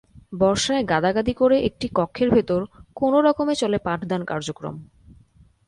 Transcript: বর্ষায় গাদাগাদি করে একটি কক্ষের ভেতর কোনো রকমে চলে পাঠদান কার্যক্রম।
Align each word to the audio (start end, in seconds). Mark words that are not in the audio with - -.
বর্ষায় 0.39 0.83
গাদাগাদি 0.83 1.33
করে 1.33 1.57
একটি 1.59 1.87
কক্ষের 1.95 2.29
ভেতর 2.31 2.59
কোনো 2.95 3.17
রকমে 3.21 3.53
চলে 3.55 3.77
পাঠদান 3.77 4.21
কার্যক্রম। 4.25 4.75